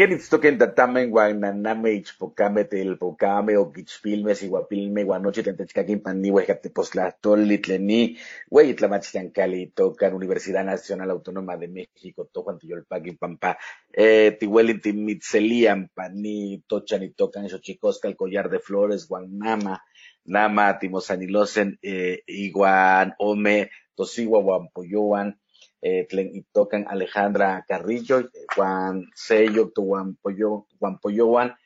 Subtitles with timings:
[0.00, 8.16] Kenitstoken tatamen guaynaname ichpocame telpocame oquichpilme siguapilme guanoche tentechcaquin pani huejatepostlahtoli tleni
[8.50, 13.58] hueyitlamachtiancali tocan Universidad Nacional Autónoma de México tojuan tiyolpaqui pampa
[13.92, 19.84] eh, tihuelin timitzelian pani tochan y tocan xochicosca el collar de flores guanama
[20.24, 25.36] nama timosanilosen eh, iguan ome tosigua guampoyoan
[25.82, 26.06] eh,
[26.52, 31.56] tocan Alejandra Carrillo, Juan Sello, Juan Pollo, Juan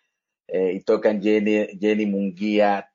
[0.46, 2.88] eh, y tocan Jenny, Jenny Munguía,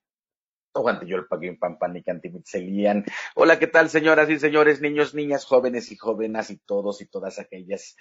[3.36, 7.40] Hola, ¿qué tal, señoras y señores, niños, niñas, jóvenes y jóvenes y todos y todas
[7.40, 7.98] aquellas,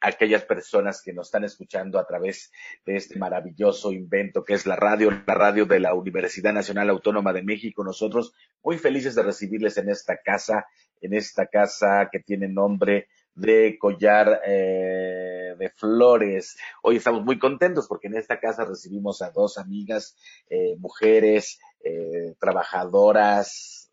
[0.00, 2.52] aquellas personas que nos están escuchando a través
[2.84, 7.32] de este maravilloso invento que es la radio, la radio de la Universidad Nacional Autónoma
[7.32, 7.82] de México.
[7.82, 10.66] Nosotros muy felices de recibirles en esta casa,
[11.02, 16.56] en esta casa que tiene nombre de collar eh, de flores.
[16.82, 20.16] Hoy estamos muy contentos porque en esta casa recibimos a dos amigas,
[20.48, 23.90] eh, mujeres, eh, trabajadoras,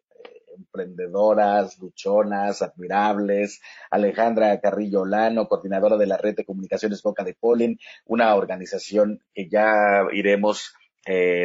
[0.55, 3.61] emprendedoras, luchonas, admirables.
[3.89, 9.47] Alejandra Carrillo Lano, coordinadora de la Red de Comunicaciones Boca de Polen, una organización que
[9.49, 10.73] ya iremos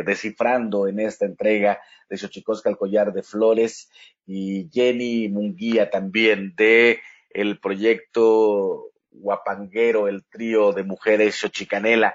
[0.05, 3.91] descifrando en esta entrega de Xochicosca al collar de flores
[4.27, 7.01] y Jenny Munguía también de
[7.31, 12.15] el proyecto Guapanguero, el trío de mujeres Xochicanela.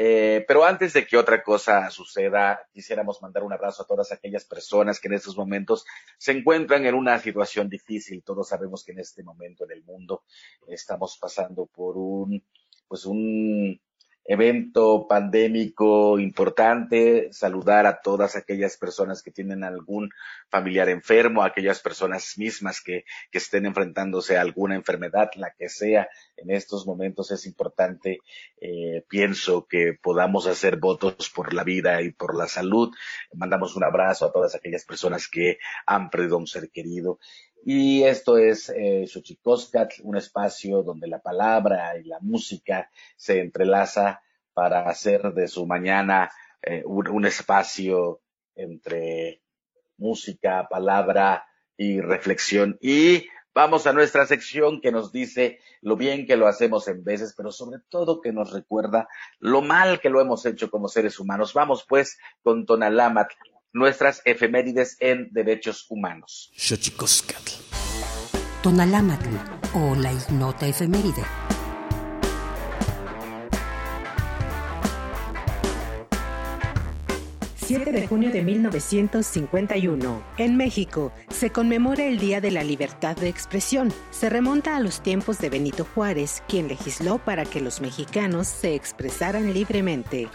[0.00, 4.44] Eh, pero antes de que otra cosa suceda, quisiéramos mandar un abrazo a todas aquellas
[4.44, 5.84] personas que en estos momentos
[6.18, 8.22] se encuentran en una situación difícil.
[8.22, 10.22] Todos sabemos que en este momento en el mundo
[10.68, 12.44] estamos pasando por un,
[12.86, 13.80] pues un
[14.28, 20.10] evento pandémico importante, saludar a todas aquellas personas que tienen algún
[20.50, 26.08] familiar enfermo, aquellas personas mismas que, que estén enfrentándose a alguna enfermedad, la que sea.
[26.36, 28.18] En estos momentos es importante,
[28.60, 32.94] eh, pienso que podamos hacer votos por la vida y por la salud.
[33.32, 37.18] Mandamos un abrazo a todas aquellas personas que han perdido un ser querido.
[37.64, 39.06] Y esto es eh,
[40.02, 44.22] un espacio donde la palabra y la música se entrelaza
[44.54, 46.30] para hacer de su mañana
[46.62, 48.20] eh, un, espacio
[48.54, 49.42] entre
[49.96, 51.46] música, palabra
[51.76, 52.76] y reflexión.
[52.80, 57.34] Y vamos a nuestra sección que nos dice lo bien que lo hacemos en veces,
[57.36, 59.08] pero sobre todo que nos recuerda
[59.38, 61.54] lo mal que lo hemos hecho como seres humanos.
[61.54, 63.30] Vamos pues con Tonalamat,
[63.78, 66.52] nuestras efemérides en derechos humanos.
[68.62, 69.28] Tonalamatl
[69.74, 71.22] o la ignota efeméride.
[77.68, 80.22] 7 de junio de 1951.
[80.38, 83.92] En México se conmemora el Día de la Libertad de Expresión.
[84.10, 88.74] Se remonta a los tiempos de Benito Juárez, quien legisló para que los mexicanos se
[88.74, 90.28] expresaran libremente.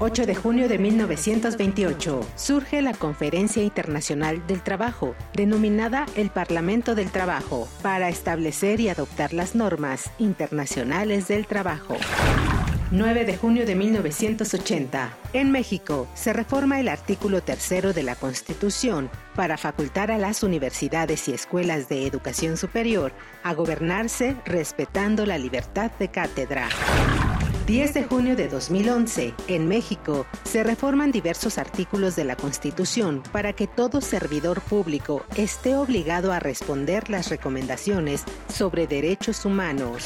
[0.00, 7.12] 8 de junio de 1928 surge la Conferencia Internacional del Trabajo, denominada el Parlamento del
[7.12, 11.96] Trabajo, para establecer y adoptar las normas internacionales del trabajo.
[12.90, 15.16] 9 de junio de 1980.
[15.32, 21.28] En México se reforma el artículo tercero de la Constitución para facultar a las universidades
[21.28, 23.12] y escuelas de educación superior
[23.42, 26.68] a gobernarse respetando la libertad de cátedra.
[27.66, 33.54] 10 de junio de 2011, en México, se reforman diversos artículos de la Constitución para
[33.54, 40.04] que todo servidor público esté obligado a responder las recomendaciones sobre derechos humanos.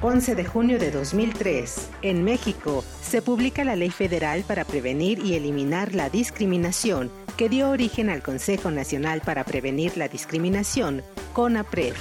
[0.00, 5.34] 11 de junio de 2003, en México, se publica la Ley Federal para prevenir y
[5.34, 11.02] eliminar la discriminación, que dio origen al Consejo Nacional para Prevenir la Discriminación,
[11.34, 11.92] CONAPRED.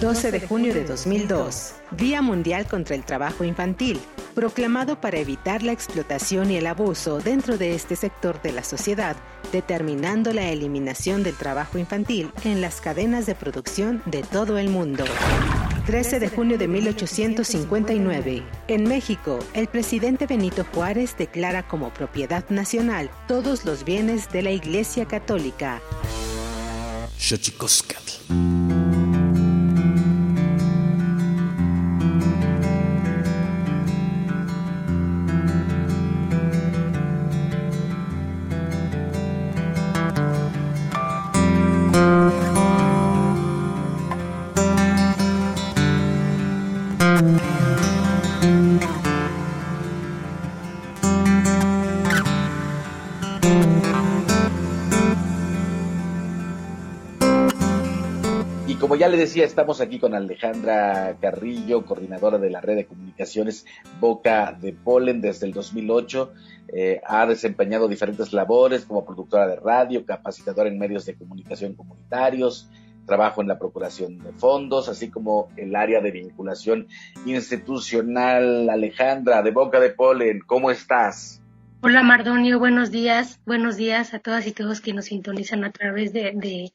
[0.00, 3.98] 12 de junio de 2002, Día Mundial contra el Trabajo Infantil,
[4.32, 9.16] proclamado para evitar la explotación y el abuso dentro de este sector de la sociedad,
[9.50, 15.04] determinando la eliminación del trabajo infantil en las cadenas de producción de todo el mundo.
[15.86, 18.44] 13 de junio de 1859.
[18.68, 24.52] En México, el presidente Benito Juárez declara como propiedad nacional todos los bienes de la
[24.52, 25.82] Iglesia Católica.
[27.18, 27.36] ya
[59.18, 63.66] decía, estamos aquí con Alejandra Carrillo, coordinadora de la red de comunicaciones
[64.00, 66.32] Boca de Polen desde el 2008.
[66.68, 72.70] Eh, ha desempeñado diferentes labores como productora de radio, capacitadora en medios de comunicación comunitarios,
[73.06, 76.86] trabajo en la procuración de fondos, así como el área de vinculación
[77.26, 78.70] institucional.
[78.70, 81.42] Alejandra, de Boca de Polen, ¿cómo estás?
[81.80, 86.12] Hola Mardonio, buenos días, buenos días a todas y todos que nos sintonizan a través
[86.12, 86.72] de,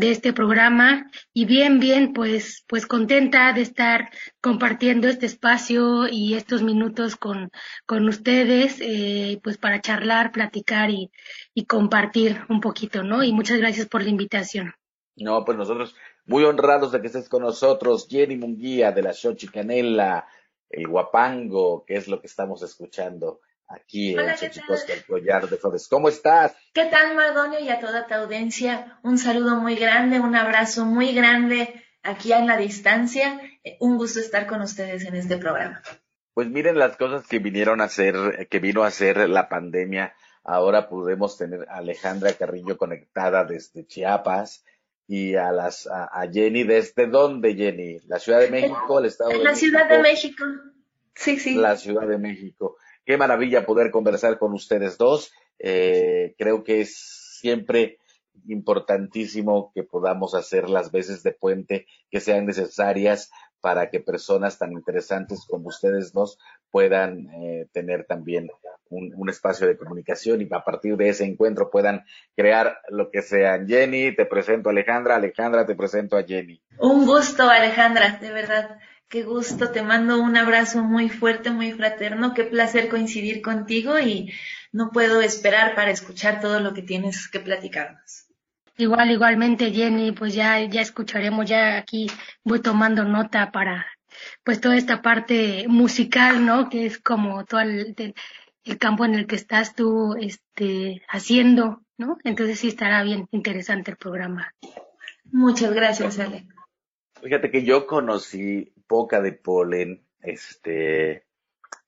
[0.00, 1.10] este programa.
[1.32, 4.10] Y bien, bien, pues, pues contenta de estar
[4.40, 7.50] compartiendo este espacio y estos minutos con,
[7.86, 11.10] con ustedes, eh, pues para charlar, platicar y,
[11.54, 13.22] y compartir un poquito, ¿no?
[13.22, 14.74] Y muchas gracias por la invitación.
[15.16, 19.48] No, pues nosotros muy honrados de que estés con nosotros, Jenny Munguía de la Xochi
[19.48, 20.26] Canela,
[20.68, 25.88] el Guapango, que es lo que estamos escuchando aquí en Xochicosca, el collar de flores.
[25.88, 26.54] ¿Cómo estás?
[26.72, 27.58] ¿Qué tal, Mardonio?
[27.60, 32.46] Y a toda tu audiencia, un saludo muy grande, un abrazo muy grande aquí en
[32.46, 33.40] la distancia.
[33.64, 35.82] Eh, un gusto estar con ustedes en este programa.
[36.34, 40.14] Pues miren las cosas que vinieron a hacer, que vino a hacer la pandemia.
[40.44, 44.64] Ahora podemos tener a Alejandra Carrillo conectada desde Chiapas
[45.08, 49.38] y a las a, Jenny desde dónde Jenny la Ciudad de México el Estado de
[49.38, 50.44] la Ciudad de México
[51.14, 55.32] sí sí la Ciudad de México Qué maravilla poder conversar con ustedes dos.
[55.60, 57.98] Eh, creo que es siempre
[58.48, 64.72] importantísimo que podamos hacer las veces de puente que sean necesarias para que personas tan
[64.72, 66.38] interesantes como ustedes dos
[66.70, 68.48] puedan eh, tener también
[68.90, 72.04] un, un, espacio de comunicación y a partir de ese encuentro puedan
[72.36, 73.66] crear lo que sean.
[73.66, 76.60] Jenny, te presento a Alejandra, Alejandra, te presento a Jenny.
[76.78, 78.78] Un gusto, Alejandra, de verdad.
[79.08, 82.34] Qué gusto, te mando un abrazo muy fuerte, muy fraterno.
[82.34, 84.32] Qué placer coincidir contigo y
[84.72, 88.26] no puedo esperar para escuchar todo lo que tienes que platicarnos.
[88.76, 92.08] Igual, igualmente, Jenny, pues ya, ya escucharemos, ya aquí
[92.44, 93.86] voy tomando nota para,
[94.44, 96.68] pues toda esta parte musical, ¿no?
[96.68, 97.94] Que es como todo el,
[98.64, 102.18] el campo en el que estás tú, este, haciendo, ¿no?
[102.24, 104.52] Entonces sí estará bien interesante el programa.
[105.24, 106.46] Muchas gracias, Ale.
[107.22, 111.24] Fíjate que yo conocí Boca de Polen, este,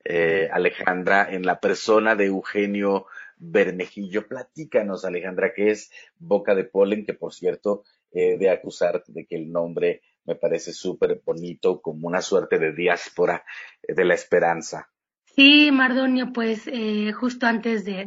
[0.05, 4.26] eh, Alejandra, en la persona de Eugenio Bermejillo.
[4.26, 9.37] Platícanos, Alejandra, qué es Boca de Polen, que por cierto, eh, de acusar de que
[9.37, 13.45] el nombre me parece súper bonito, como una suerte de diáspora
[13.83, 14.90] eh, de la esperanza.
[15.35, 18.05] Sí, Mardonio, pues eh, justo antes de,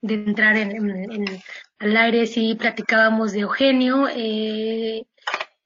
[0.00, 1.24] de, entrar en, en,
[1.78, 4.08] al aire, sí platicábamos de Eugenio.
[4.14, 5.06] Eh,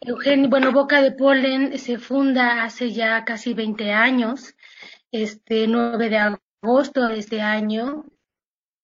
[0.06, 4.54] Eugenio, bueno, Boca de Polen se funda hace ya casi 20 años,
[5.10, 6.18] este 9 de
[6.62, 8.04] agosto de este año,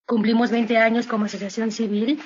[0.06, 2.20] cumplimos 20 años como asociación civil.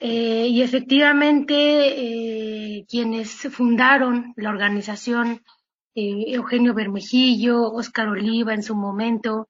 [0.00, 5.42] Eh, y efectivamente eh, quienes fundaron la organización,
[5.94, 9.48] eh, Eugenio Bermejillo, Oscar Oliva en su momento,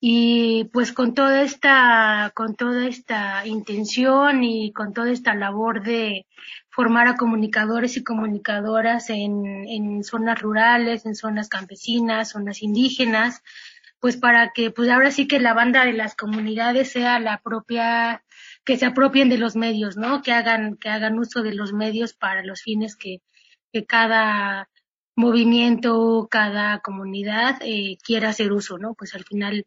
[0.00, 6.26] y pues con toda esta, con toda esta intención y con toda esta labor de
[6.72, 13.42] formar a comunicadores y comunicadoras en, zonas rurales, en zonas campesinas, zonas indígenas,
[14.00, 18.24] pues para que pues ahora sí que la banda de las comunidades sea la propia
[18.64, 20.22] que se apropien de los medios, ¿no?
[20.22, 23.20] Que hagan que hagan uso de los medios para los fines que,
[23.72, 24.68] que cada
[25.14, 28.94] movimiento, cada comunidad eh, quiera hacer uso, ¿no?
[28.94, 29.66] Pues al final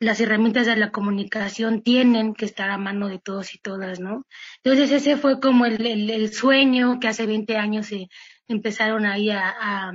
[0.00, 4.26] las herramientas de la comunicación tienen que estar a mano de todos y todas, ¿no?
[4.62, 8.08] Entonces ese fue como el, el, sueño que hace 20 años se
[8.46, 9.90] empezaron ahí a,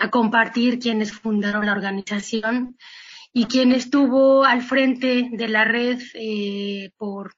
[0.00, 2.76] a, compartir quienes fundaron la organización
[3.32, 7.34] y quien estuvo al frente de la red eh, por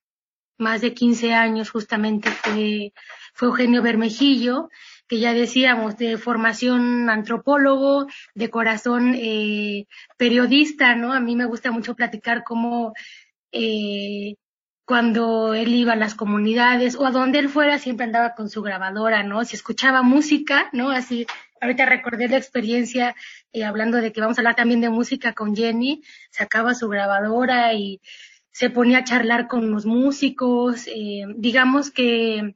[0.58, 2.92] más de 15 años justamente fue,
[3.34, 4.70] fue Eugenio Bermejillo
[5.08, 9.86] que ya decíamos, de formación antropólogo, de corazón eh,
[10.16, 11.12] periodista, ¿no?
[11.12, 12.92] A mí me gusta mucho platicar cómo
[13.52, 14.34] eh,
[14.84, 18.62] cuando él iba a las comunidades o a donde él fuera siempre andaba con su
[18.62, 19.44] grabadora, ¿no?
[19.44, 20.90] Si escuchaba música, ¿no?
[20.90, 21.26] Así,
[21.60, 23.14] ahorita recordé la experiencia
[23.52, 27.72] eh, hablando de que vamos a hablar también de música con Jenny, sacaba su grabadora
[27.74, 28.00] y
[28.50, 30.86] se ponía a charlar con los músicos,
[31.36, 32.54] digamos que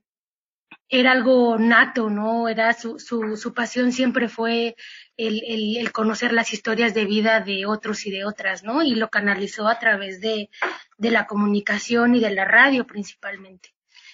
[0.91, 2.49] era algo nato, ¿no?
[2.49, 4.75] Era su, su, su pasión siempre fue
[5.17, 8.83] el, el, el, conocer las historias de vida de otros y de otras, ¿no?
[8.83, 10.51] Y lo canalizó a través de,
[10.99, 13.71] de la comunicación y de la radio principalmente.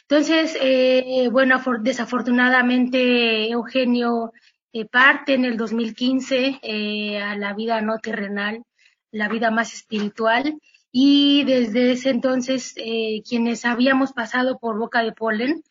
[0.09, 4.33] Entonces, eh, bueno, desafortunadamente Eugenio
[4.73, 8.63] eh, parte en el 2015 eh, a la vida no terrenal,
[9.11, 10.61] la vida más espiritual,
[10.93, 12.75] y desde ese entonces
[13.29, 15.63] quienes habíamos pasado por Boca de Polen,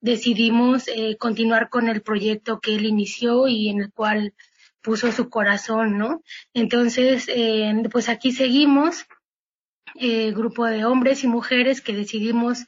[0.00, 4.34] decidimos eh, continuar con el proyecto que él inició y en el cual
[4.82, 6.22] puso su corazón, ¿no?
[6.54, 9.06] Entonces, eh, pues aquí seguimos,
[9.96, 12.64] eh, grupo de hombres y mujeres que decidimos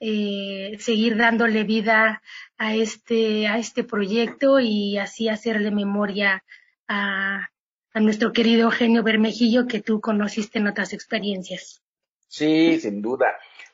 [0.00, 2.22] eh, seguir dándole vida
[2.58, 6.44] a este, a este proyecto y así hacerle memoria
[6.88, 7.48] a,
[7.92, 11.80] a nuestro querido Eugenio Bermejillo que tú conociste en otras experiencias.
[12.28, 13.26] Sí, sin duda.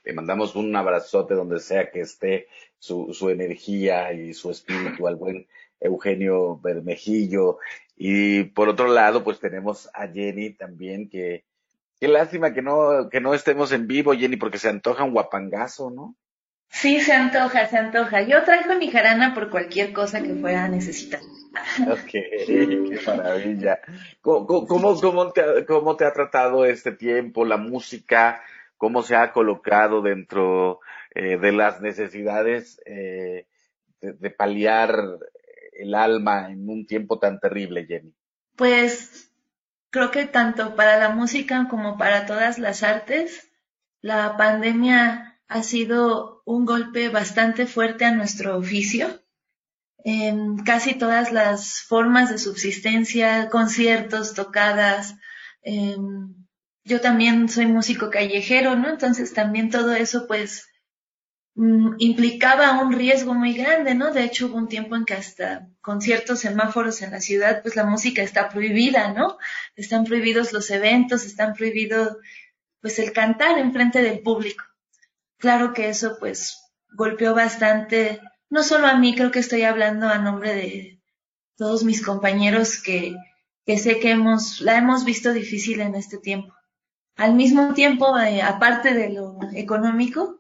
[0.05, 2.49] Le mandamos un abrazote donde sea que esté
[2.81, 5.47] su, su energía y su espíritu al buen
[5.79, 7.59] Eugenio Bermejillo.
[7.97, 11.45] Y por otro lado, pues tenemos a Jenny también, que
[12.01, 15.91] qué lástima que no, que no estemos en vivo, Jenny, porque se antoja un guapangazo,
[15.91, 16.17] ¿no?
[16.71, 18.23] Sí, se antoja, se antoja.
[18.23, 21.21] Yo traigo mi jarana por cualquier cosa que pueda necesitar.
[21.89, 22.11] Ok,
[22.47, 23.81] qué maravilla.
[24.21, 28.41] ¿Cómo, cómo, cómo, te, ¿Cómo te ha tratado este tiempo, la música?
[28.77, 30.81] ¿Cómo se ha colocado dentro
[31.15, 33.47] eh, de las necesidades eh,
[34.01, 35.19] de, paliar
[35.73, 38.15] el alma en un tiempo tan terrible, Jenny?
[38.55, 39.33] Pues
[39.91, 43.51] creo que tanto para la música como para todas las artes,
[44.01, 49.21] la pandemia ha sido un golpe bastante fuerte a nuestro oficio.
[50.05, 55.17] En casi todas las formas de subsistencia, conciertos, tocadas.
[56.85, 58.89] yo también soy músico callejero, ¿no?
[58.89, 60.71] Entonces también todo eso pues
[61.99, 64.13] implicaba un riesgo muy grande, ¿no?
[64.13, 67.77] De hecho, hubo un tiempo en que hasta con ciertos semáforos en la ciudad, pues
[67.77, 69.37] la música está prohibida, ¿no?
[69.77, 72.19] Están prohibidos los eventos, están prohibido,
[72.81, 74.65] pues el cantar en frente del público.
[75.39, 76.59] Claro que eso, pues,
[76.93, 81.01] golpeó bastante, no solo a mí, creo que estoy hablando a nombre de
[81.57, 83.15] todos mis compañeros que,
[83.67, 86.55] que sé que hemos, la hemos visto difícil en este tiempo.
[87.17, 90.40] Al mismo tiempo, eh, aparte de lo económico,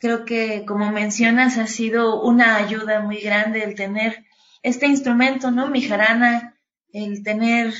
[0.00, 4.24] Creo que, como mencionas, ha sido una ayuda muy grande el tener
[4.62, 5.68] este instrumento, ¿no?
[5.68, 6.58] Mi jarana,
[6.92, 7.74] el tener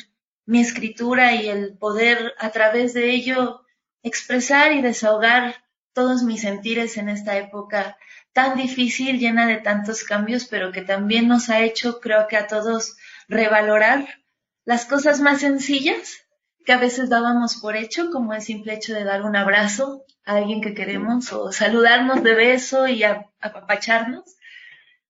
[0.44, 3.62] mi escritura y el poder a través de ello
[4.02, 7.96] expresar y desahogar todos mis sentires en esta época
[8.32, 12.46] tan difícil, llena de tantos cambios, pero que también nos ha hecho, creo que a
[12.46, 12.96] todos,
[13.28, 14.06] revalorar
[14.64, 16.18] las cosas más sencillas
[16.64, 20.36] que a veces dábamos por hecho, como el simple hecho de dar un abrazo a
[20.36, 24.36] alguien que queremos o saludarnos de beso y apapacharnos.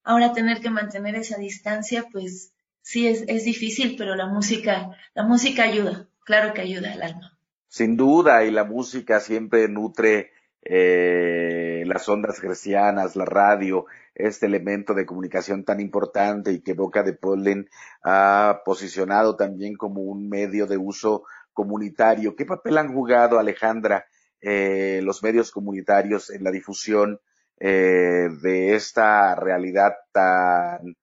[0.03, 5.23] Ahora tener que mantener esa distancia, pues sí es, es difícil, pero la música, la
[5.23, 7.37] música ayuda, claro que ayuda al alma.
[7.67, 10.31] Sin duda, y la música siempre nutre
[10.63, 13.85] eh, las ondas cristianas, la radio,
[14.15, 17.69] este elemento de comunicación tan importante y que Boca de Polen
[18.03, 21.23] ha posicionado también como un medio de uso
[21.53, 22.35] comunitario.
[22.35, 24.05] ¿Qué papel han jugado, Alejandra,
[24.41, 27.19] eh, los medios comunitarios en la difusión
[27.59, 30.95] eh, de esta realidad tan,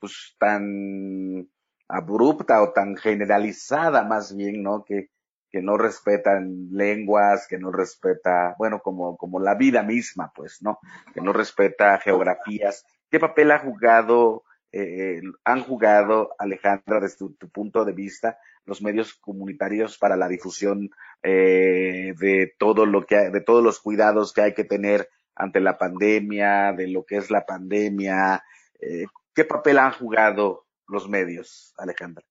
[0.00, 1.48] pues, tan
[1.88, 4.84] abrupta o tan generalizada más bien, ¿no?
[4.84, 5.10] Que,
[5.48, 10.80] que no respetan lenguas, que no respeta, bueno, como, como la vida misma, pues, ¿no?
[11.14, 12.84] Que no respeta geografías.
[13.10, 19.14] ¿Qué papel ha jugado, eh, han jugado, Alejandra, desde tu punto de vista, los medios
[19.14, 20.90] comunitarios para la difusión
[21.22, 25.78] eh, de todo lo que de todos los cuidados que hay que tener ante la
[25.78, 28.42] pandemia, de lo que es la pandemia.
[28.80, 32.24] Eh, ¿Qué papel han jugado los medios, Alejandra?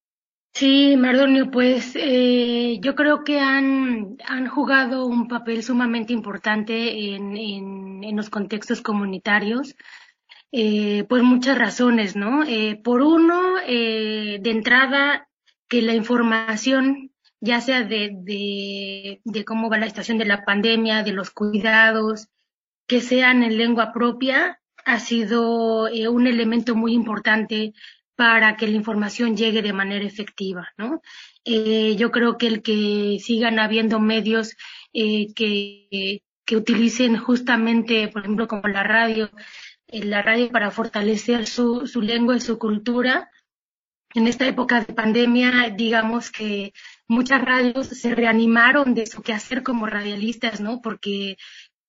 [0.54, 7.36] Sí, Mardonio, pues eh, yo creo que han, han jugado un papel sumamente importante en,
[7.36, 9.74] en, en los contextos comunitarios.
[10.54, 12.44] Eh, por muchas razones, ¿no?
[12.44, 15.26] Eh, por uno, eh, de entrada,
[15.72, 21.02] que la información, ya sea de, de, de, cómo va la situación de la pandemia,
[21.02, 22.28] de los cuidados,
[22.86, 27.72] que sean en lengua propia, ha sido eh, un elemento muy importante
[28.16, 31.00] para que la información llegue de manera efectiva, ¿no?
[31.46, 34.54] Eh, yo creo que el que sigan habiendo medios
[34.92, 39.30] eh, que, que utilicen justamente, por ejemplo, como la radio,
[39.86, 43.30] la radio para fortalecer su, su lengua y su cultura,
[44.14, 46.72] en esta época de pandemia, digamos que
[47.08, 50.80] muchas radios se reanimaron de su quehacer como radialistas, ¿no?
[50.80, 51.36] Porque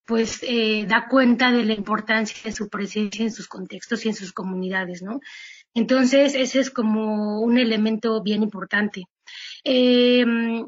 [0.06, 4.16] pues eh, da cuenta de la importancia de su presencia en sus contextos y en
[4.16, 5.20] sus comunidades, ¿no?
[5.74, 9.06] Entonces, ese es como un elemento bien importante.
[9.64, 10.26] Eh,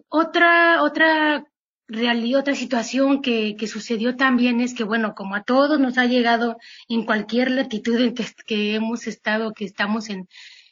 [0.10, 1.46] otra, otra
[1.88, 6.06] realidad, otra situación que, que sucedió también es que, bueno, como a todos nos ha
[6.06, 10.28] llegado en cualquier latitud en que, que hemos estado, que estamos en,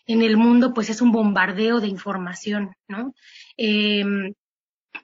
[0.06, 3.14] en el mundo, pues es un bombardeo de información, ¿no?
[3.58, 4.04] Eh,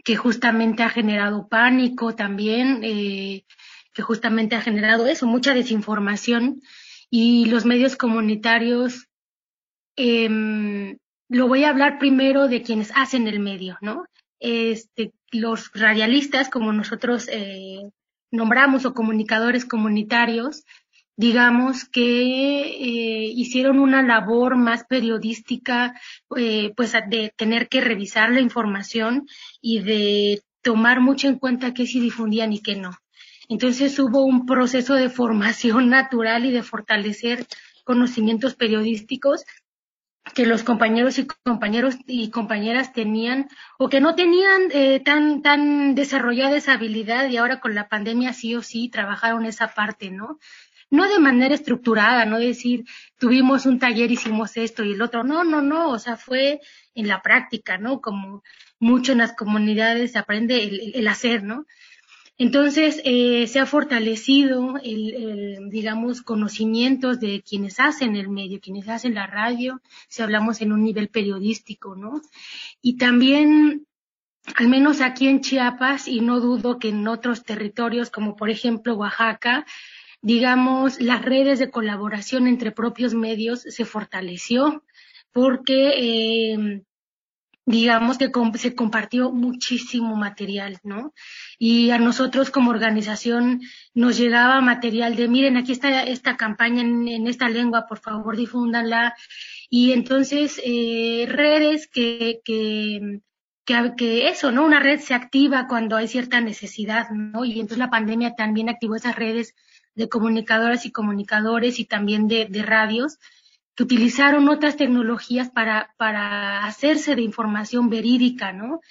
[0.04, 3.46] que justamente ha generado pánico también, eh,
[3.94, 6.62] que justamente ha generado eso, mucha desinformación
[7.10, 9.08] y los medios comunitarios,
[9.96, 10.98] eh,
[11.30, 14.06] lo voy a hablar primero de quienes hacen el medio, ¿no?
[14.40, 17.82] Este, los radialistas, como nosotros eh,
[18.32, 20.64] nombramos, o comunicadores comunitarios,
[21.20, 26.00] digamos que eh, hicieron una labor más periodística,
[26.38, 29.28] eh, pues de tener que revisar la información
[29.60, 32.92] y de tomar mucho en cuenta qué sí difundían y qué no.
[33.50, 37.46] Entonces hubo un proceso de formación natural y de fortalecer
[37.84, 39.44] conocimientos periodísticos
[40.34, 45.96] que los compañeros y compañeros y compañeras tenían o que no tenían eh, tan tan
[45.96, 50.40] desarrollada esa habilidad y ahora con la pandemia sí o sí trabajaron esa parte, ¿no?
[50.90, 52.86] No de manera estructurada, no decir,
[53.18, 56.62] tuvimos un taller, hicimos esto y el otro, no, no, no, o sea, fue
[56.96, 58.02] en la práctica, ¿no?
[58.02, 58.44] Como
[58.80, 61.66] mucho en las comunidades se aprende el, hacer, ¿no?
[62.38, 69.14] Entonces, eh, se ha fortalecido el, digamos, conocimientos de quienes hacen el medio, quienes hacen
[69.14, 72.22] la radio, si hablamos en un nivel periodístico, ¿no?
[72.82, 73.86] Y también,
[74.56, 78.96] al menos aquí en Chiapas, y no dudo que en otros territorios, como por ejemplo
[78.96, 79.66] Oaxaca,
[80.22, 84.84] digamos, las redes de colaboración entre propios medios se fortaleció
[85.32, 86.84] porque, eh,
[87.66, 91.14] digamos que se compartió muchísimo material, ¿no?
[91.60, 93.62] Y a nosotros como organización
[93.94, 99.16] nos llegaba material de, miren, aquí está esta campaña en, esta lengua, por favor difúndanla.
[99.70, 103.22] Y entonces, eh, redes que, que,
[103.66, 104.66] que, eso, ¿no?
[104.66, 107.46] Una red se activa cuando hay cierta necesidad, ¿no?
[107.46, 109.54] Y entonces la pandemia también activó esas redes
[109.96, 113.18] de comunicadoras y comunicadores y también de, radios
[113.76, 118.82] que utilizaron otras tecnologías para, para hacerse de información verídica, ¿no?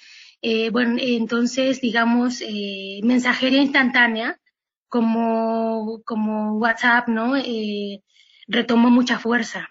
[0.41, 4.39] Eh, bueno, entonces, digamos, eh, mensajería instantánea,
[4.87, 7.35] como, como WhatsApp, ¿no?
[7.37, 8.03] Eh,
[8.47, 9.69] retomó mucha fuerza,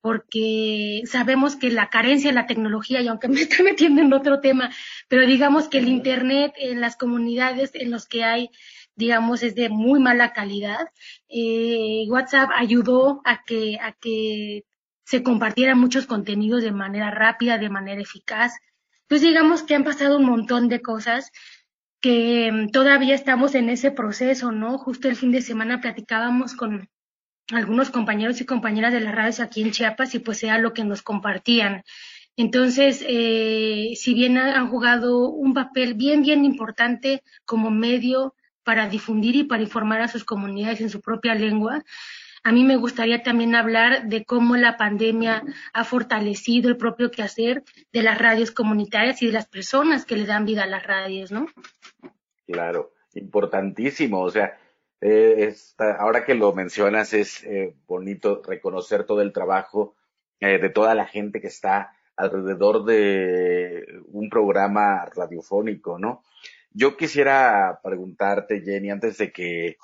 [0.00, 4.40] porque sabemos que la carencia de la tecnología, y aunque me está metiendo en otro
[4.40, 4.70] tema,
[5.08, 8.50] pero digamos que el Internet en las comunidades en los que hay
[8.98, 10.88] digamos, es de muy mala calidad.
[11.28, 14.64] Eh, WhatsApp ayudó a que, a que
[15.04, 18.52] se compartieran muchos contenidos de manera rápida, de manera eficaz.
[19.06, 21.30] Pues digamos que han pasado un montón de cosas
[22.00, 24.78] que mm, todavía estamos en ese proceso, ¿no?
[24.78, 26.88] Justo el fin de semana platicábamos con
[27.52, 30.84] algunos compañeros y compañeras de las radios aquí en Chiapas y pues sea lo que
[30.84, 31.84] nos compartían.
[32.36, 38.34] Entonces, eh, si bien han jugado un papel bien, bien importante como medio
[38.68, 41.82] para difundir y para informar a sus comunidades en su propia lengua.
[42.44, 47.64] A mí me gustaría también hablar de cómo la pandemia ha fortalecido el propio quehacer
[47.94, 51.32] de las radios comunitarias y de las personas que le dan vida a las radios,
[51.32, 51.46] ¿no?
[52.46, 54.20] Claro, importantísimo.
[54.20, 54.58] O sea,
[55.00, 55.54] eh,
[55.98, 59.94] ahora que lo mencionas, es eh, bonito reconocer todo el trabajo
[60.40, 66.22] eh, de toda la gente que está alrededor de un programa radiofónico, ¿no?
[66.70, 69.76] Yo quisiera preguntarte, Jenny, antes de que,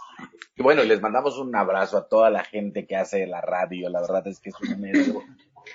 [0.59, 3.89] bueno, les mandamos un abrazo a toda la gente que hace la radio.
[3.89, 5.23] La verdad es que es un medio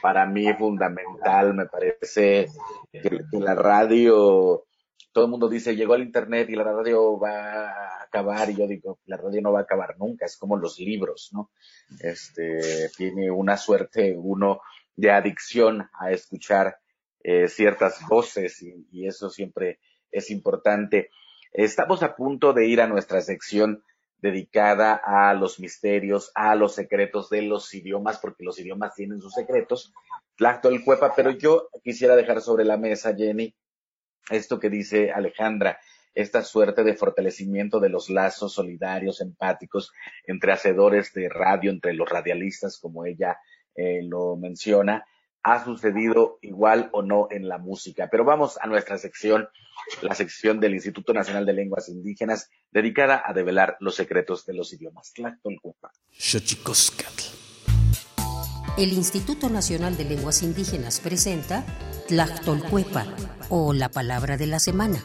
[0.01, 1.53] para mí fundamental.
[1.55, 2.47] Me parece
[2.91, 4.65] que, la radio,
[5.11, 8.49] todo el mundo dice, llegó al Internet y la radio va a acabar.
[8.51, 10.25] Y yo digo, la radio no va a acabar nunca.
[10.25, 11.49] Es como los libros, ¿no?
[12.01, 14.61] Este, tiene una suerte uno
[14.95, 16.77] de adicción a escuchar
[17.21, 19.79] eh, ciertas voces y eso siempre
[20.11, 21.09] es importante.
[21.51, 23.83] Estamos a punto de ir a nuestra sección
[24.21, 29.33] dedicada a los misterios, a los secretos de los idiomas, porque los idiomas tienen sus
[29.33, 29.93] secretos.
[30.63, 33.55] el Cuepa, pero yo quisiera dejar sobre la mesa, Jenny,
[34.29, 35.79] esto que dice Alejandra,
[36.13, 39.91] esta suerte de fortalecimiento de los lazos solidarios, empáticos,
[40.25, 43.37] entre hacedores de radio, entre los radialistas, como ella
[43.75, 45.05] eh, lo menciona,
[45.43, 48.09] ha sucedido igual o no en la música.
[48.11, 49.47] Pero vamos a nuestra sección,
[50.01, 54.73] la sección del Instituto Nacional de Lenguas Indígenas, dedicada a develar los secretos de los
[54.73, 55.13] idiomas.
[58.77, 61.65] El Instituto Nacional de Lenguas Indígenas presenta
[62.07, 63.05] Tlactolcuepa,
[63.49, 65.03] o la palabra de la semana.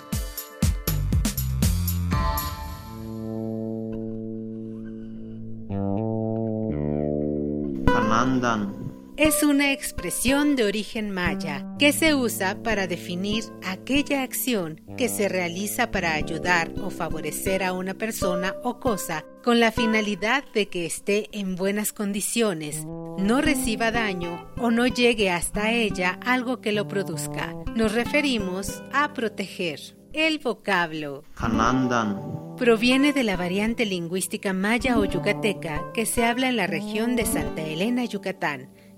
[9.16, 15.28] Es una expresión de origen maya que se usa para definir aquella acción que se
[15.28, 20.84] realiza para ayudar o favorecer a una persona o cosa con la finalidad de que
[20.84, 26.88] esté en buenas condiciones, no reciba daño o no llegue hasta ella algo que lo
[26.88, 27.54] produzca.
[27.76, 29.80] Nos referimos a proteger.
[30.12, 31.24] El vocablo
[32.56, 37.26] proviene de la variante lingüística maya o yucateca que se habla en la región de
[37.26, 38.70] Santa Elena, Yucatán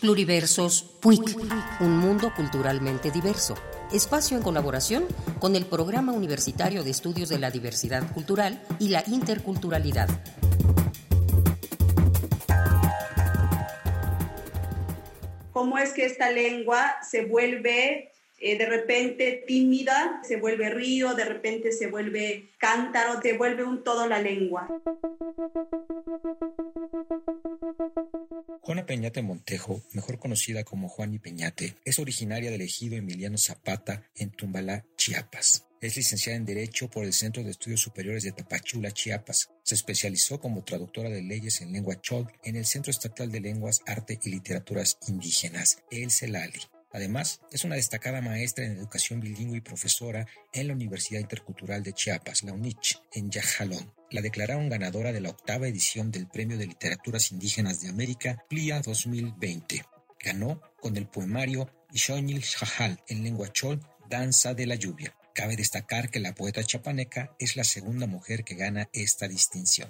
[0.00, 1.36] Pluriversos PUIC,
[1.80, 3.56] un mundo culturalmente diverso.
[3.92, 5.08] Espacio en colaboración
[5.40, 10.08] con el Programa Universitario de Estudios de la Diversidad Cultural y la Interculturalidad.
[15.52, 21.24] ¿Cómo es que esta lengua se vuelve eh, de repente tímida, se vuelve río, de
[21.24, 24.68] repente se vuelve cántaro, se vuelve un todo la lengua?
[28.62, 34.30] Juana Peñate Montejo, mejor conocida como Juani Peñate, es originaria del ejido Emiliano Zapata en
[34.30, 35.66] Tumbalá, Chiapas.
[35.80, 39.50] Es licenciada en Derecho por el Centro de Estudios Superiores de Tapachula, Chiapas.
[39.62, 43.80] Se especializó como traductora de leyes en lengua chol en el Centro Estatal de Lenguas,
[43.86, 46.79] Arte y Literaturas Indígenas, el CELALI.
[46.92, 51.92] Además, es una destacada maestra en educación bilingüe y profesora en la Universidad Intercultural de
[51.92, 53.94] Chiapas, la UNICH, en Yajalón.
[54.10, 58.80] La declararon ganadora de la octava edición del Premio de Literaturas Indígenas de América, PLIA
[58.80, 59.84] 2020.
[60.18, 65.14] Ganó con el poemario Ishonil Shahal en lengua chol, Danza de la Lluvia.
[65.32, 69.88] Cabe destacar que la poeta chapaneca es la segunda mujer que gana esta distinción.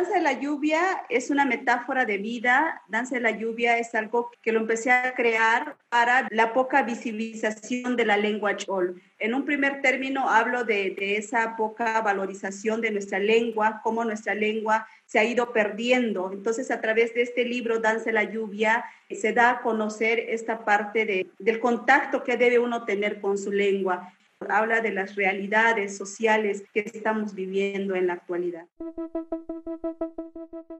[0.00, 2.80] Danza de la lluvia es una metáfora de vida.
[2.88, 7.96] Danza de la lluvia es algo que lo empecé a crear para la poca visibilización
[7.96, 9.02] de la lengua chol.
[9.18, 14.86] En un primer término hablo de, esa poca valorización de nuestra lengua, cómo nuestra lengua
[15.04, 16.32] se ha ido perdiendo.
[16.32, 20.64] Entonces, a través de este libro, Danza de la Lluvia, se da a conocer esta
[20.64, 24.14] parte de, del contacto que debe uno tener con su lengua
[24.48, 28.66] habla de las realidades sociales que estamos viviendo en la actualidad.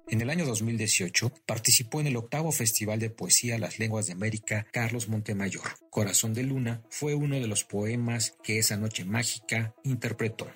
[0.08, 4.66] En el año 2018 participó en el octavo Festival de Poesía Las Lenguas de América
[4.72, 5.64] Carlos Montemayor.
[5.90, 10.48] Corazón de Luna fue uno de los poemas que esa noche mágica interpretó.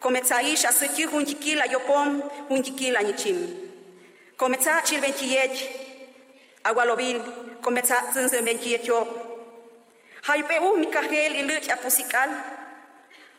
[0.00, 3.38] Comenzaish a siti huntikila yopom huntikila nichim.
[4.36, 5.56] Comeza chilventiet
[6.64, 7.20] agualovil
[7.60, 9.08] comeza zinze ventiet yop.
[10.22, 12.30] Haipe u mikahel ilut apusikal.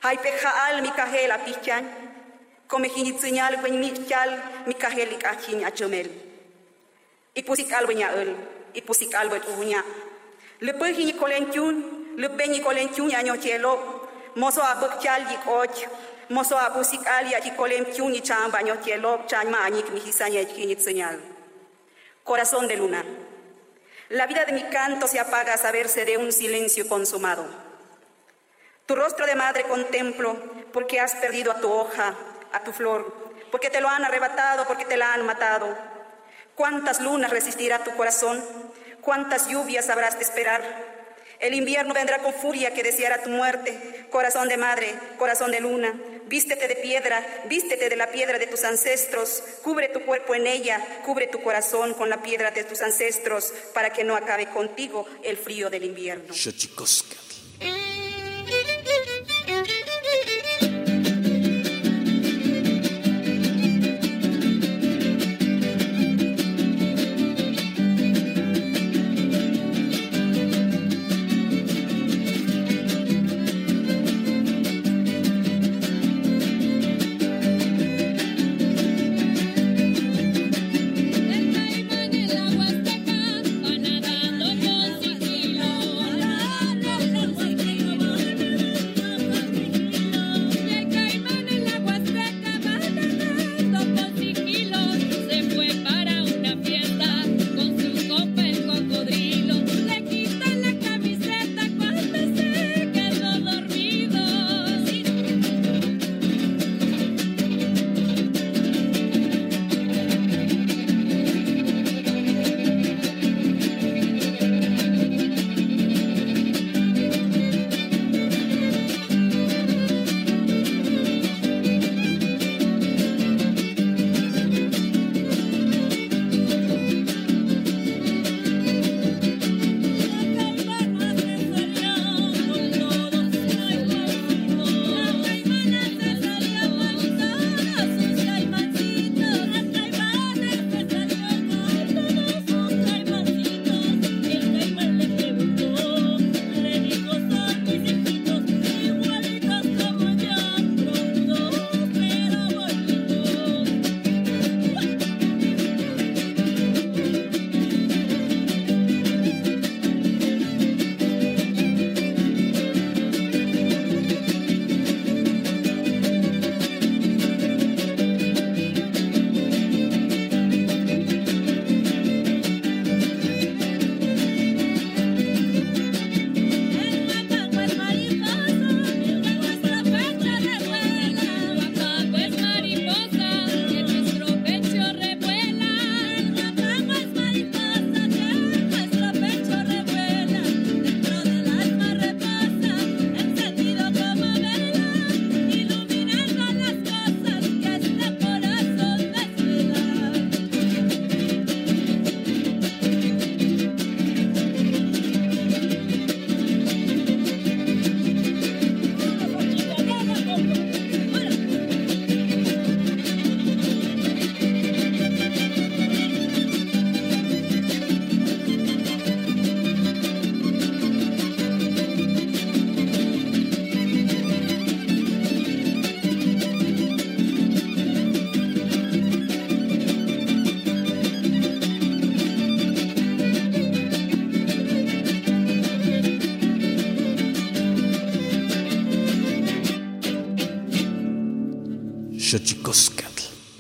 [0.02, 1.86] Haipe haal mikahel apichan.
[2.68, 4.30] Come hinitzinyal wen michal
[4.68, 6.08] mikahel ikachin achomel.
[7.36, 8.36] Ipusikal wenya el.
[8.74, 9.82] Ipusikal wet uhunya.
[10.62, 11.84] Lepe hini kolentiun.
[12.18, 13.80] Lepe ni kolentiun ya nyochelo.
[14.36, 15.88] Moso abuk chal yik och.
[16.30, 18.22] Moso abusik alia ki kolem kiuni
[19.50, 21.20] mañik mi señal.
[22.24, 23.04] Corazón de luna.
[24.10, 27.46] La vida de mi canto se apaga a saberse de un silencio consumado.
[28.86, 30.36] Tu rostro de madre contemplo
[30.74, 32.16] porque has perdido a tu hoja,
[32.52, 33.14] a tu flor,
[33.52, 35.78] porque te lo han arrebatado, porque te la han matado.
[36.56, 38.44] ¿Cuántas lunas resistirá tu corazón?
[39.02, 40.62] ¿Cuántas lluvias habrás de esperar?
[41.40, 44.06] El invierno vendrá con furia que deseará tu muerte.
[44.10, 45.94] Corazón de madre, corazón de luna,
[46.28, 51.02] vístete de piedra, vístete de la piedra de tus ancestros, cubre tu cuerpo en ella,
[51.06, 55.38] cubre tu corazón con la piedra de tus ancestros, para que no acabe contigo el
[55.38, 56.34] frío del invierno.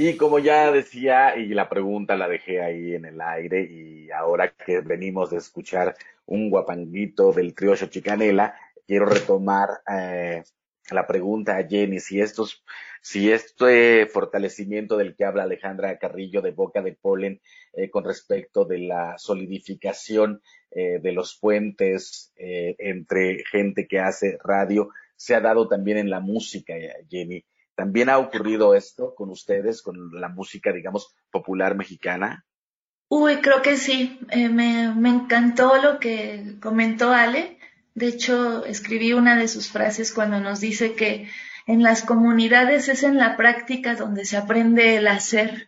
[0.01, 4.53] Y como ya decía, y la pregunta la dejé ahí en el aire, y ahora
[4.53, 5.93] que venimos de escuchar
[6.25, 8.55] un guapanguito del trío Xochicanela,
[8.87, 10.41] quiero retomar eh,
[10.89, 12.63] la pregunta a Jenny, si estos,
[13.01, 17.41] si este fortalecimiento del que habla Alejandra Carrillo de Boca de Polen
[17.73, 24.37] eh, con respecto de la solidificación eh, de los puentes eh, entre gente que hace
[24.41, 26.73] radio, se ha dado también en la música,
[27.09, 27.43] Jenny.
[27.79, 32.45] ¿También ha ocurrido esto con ustedes, con la música, digamos, popular mexicana?
[33.07, 34.19] Uy, creo que sí.
[34.31, 37.59] me, me encantó lo que comentó Ale
[37.99, 41.27] de hecho, escribí una de sus frases cuando nos dice que
[41.67, 45.67] en las comunidades es en la práctica donde se aprende el hacer.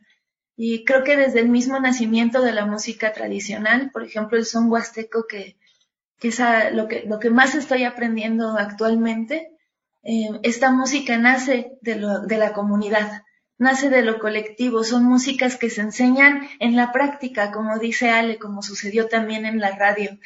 [0.56, 4.72] Y creo que desde el mismo nacimiento de la música tradicional, por ejemplo, el son
[4.72, 5.58] huasteco, que,
[6.22, 6.40] es
[6.72, 9.52] lo, que, lo que más estoy aprendiendo actualmente,
[10.04, 11.96] eh, esta música nace de,
[12.28, 13.24] de la comunidad,
[13.58, 18.40] nace de lo colectivo, son músicas que se enseñan en la práctica, como dice Ale,
[18.40, 20.18] como sucedió también en la radio,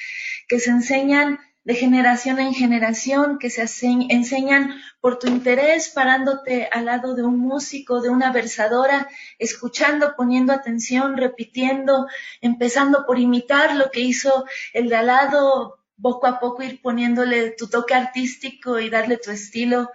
[0.48, 3.66] que se enseñan de generación en generación que se
[4.10, 9.10] enseñan por tu interés, parándote al lado de un músico, de una versadora,
[9.40, 12.08] escuchando, poniendo atención, repitiendo,
[12.40, 17.52] empezando por imitar lo que hizo el de al lado, poco a poco ir poniéndole
[17.52, 19.92] tu toque artístico y darle tu estilo.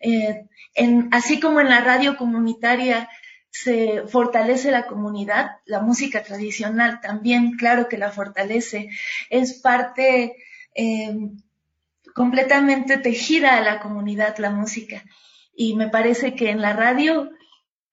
[0.00, 0.46] Eh,
[1.10, 3.08] así como en la radio comunitaria
[3.50, 8.88] se fortalece la comunidad, la música tradicional también, claro que la fortalece,
[9.28, 10.36] es parte
[10.74, 11.14] eh,
[12.14, 15.04] completamente tejida a la comunidad la música.
[15.54, 17.30] Y me parece que en la radio,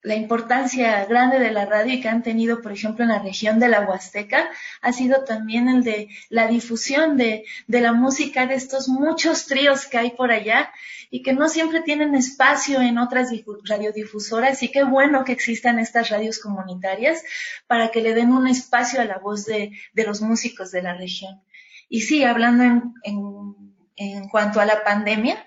[0.01, 3.59] la importancia grande de la radio y que han tenido, por ejemplo, en la región
[3.59, 4.49] de la Huasteca,
[4.81, 9.85] ha sido también el de la difusión de, de la música de estos muchos tríos
[9.85, 10.71] que hay por allá
[11.09, 13.29] y que no siempre tienen espacio en otras
[13.63, 17.23] radiodifusoras y qué bueno que existan estas radios comunitarias
[17.67, 20.93] para que le den un espacio a la voz de, de los músicos de la
[20.93, 21.41] región.
[21.89, 25.45] Y sí, hablando en, cuanto a la pandemia,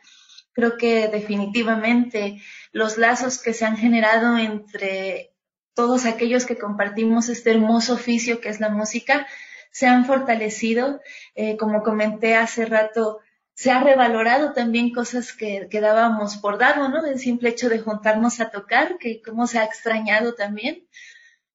[0.53, 2.41] creo que definitivamente
[2.73, 5.33] los lazos que se han generado entre
[5.75, 9.27] todos aquellos que compartimos este hermoso oficio que es la música
[9.71, 11.01] se han fortalecido.
[11.35, 13.21] Eh, como comenté hace rato,
[13.55, 17.05] se ha revalorado también cosas que, que, dábamos por dado, ¿no?
[17.05, 20.87] El simple hecho de juntarnos a tocar, que cómo se ha extrañado también,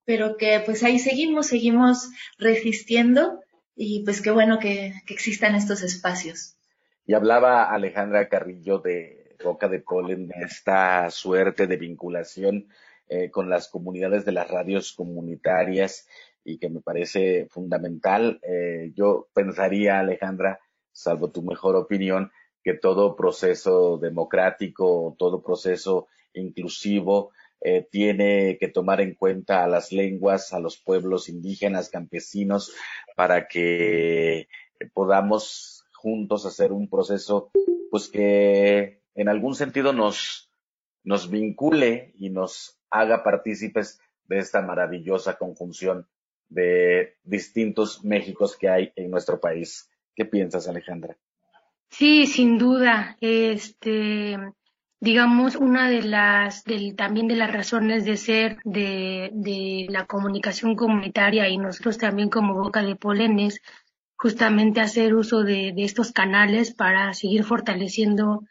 [0.04, 3.42] pero que pues ahí seguimos, seguimos resistiendo
[3.76, 6.57] y pues qué bueno que, existan estos espacios.
[7.08, 12.68] Y hablaba Alejandra Carrillo de Boca de Polen, de esta suerte de vinculación
[13.08, 16.06] eh, con las comunidades de las radios comunitarias
[16.44, 18.42] y que me parece fundamental.
[18.44, 20.60] Eh, yo pensaría, Alejandra,
[20.92, 22.30] salvo tu mejor opinión,
[22.62, 29.94] que todo proceso democrático, todo proceso inclusivo eh, tiene que tomar en cuenta a las
[29.94, 32.74] lenguas, a los pueblos indígenas, campesinos,
[33.16, 34.50] para que
[34.94, 35.77] podamos
[36.08, 37.52] juntos hacer un proceso,
[37.92, 40.50] pues que en algún sentido nos,
[41.04, 46.08] nos vincule y nos haga partícipes de esta maravillosa conjunción
[46.48, 49.90] de distintos Méxicos que hay en nuestro país.
[50.16, 51.18] ¿Qué piensas, Alejandra?
[51.90, 53.18] Sí, sin duda.
[53.20, 54.38] Este,
[55.02, 60.78] digamos, una de las, del, también de las razones de ser de, de la comunicación
[60.78, 63.62] comunitaria y nosotros también como Boca de Polenes,
[64.18, 68.44] justamente hacer uso de, estos canales para seguir fortaleciendo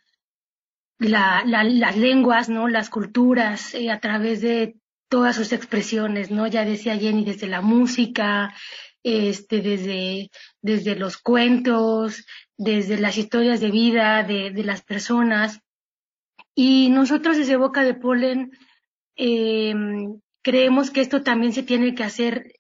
[0.99, 2.69] la, la, las lenguas, ¿no?
[2.69, 4.77] Las culturas eh, a través de
[5.09, 6.47] todas sus expresiones, ¿no?
[6.47, 8.55] Ya decía Jenny, desde la música,
[9.03, 10.31] este, desde,
[10.63, 12.25] desde los cuentos,
[12.57, 15.61] desde las historias de vida de, de las personas.
[16.55, 18.53] Y nosotros desde Boca de Polen
[19.17, 19.75] eh,
[20.43, 22.53] creemos que esto también se tiene que hacer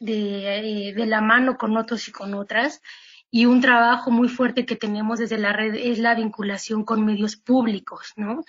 [0.00, 2.82] de, eh, de la mano con otros y con otras.
[3.30, 7.36] Y un trabajo muy fuerte que tenemos desde la red es la vinculación con medios
[7.36, 8.44] públicos, ¿no?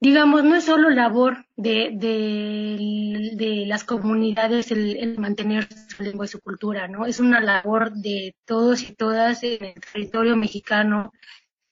[0.00, 6.24] digamos, no es solo labor de, de, de las comunidades el, el, mantener su lengua
[6.24, 7.06] y su cultura, ¿no?
[7.06, 11.12] Es una labor de todos y todas en el territorio mexicano